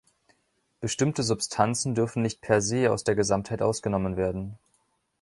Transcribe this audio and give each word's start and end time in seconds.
Bestimmte 0.79 1.21
Substanzen 1.21 1.93
dürfen 1.93 2.23
nicht 2.23 2.41
per 2.41 2.59
se 2.59 2.91
aus 2.91 3.03
der 3.03 3.13
Gesamtheit 3.13 3.61
ausgenommen 3.61 4.17
werden. 4.17 4.57